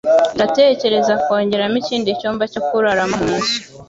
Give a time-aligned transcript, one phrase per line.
[0.31, 3.57] Turatekereza kongeramo ikindi cyumba cyo kuraramo munzu.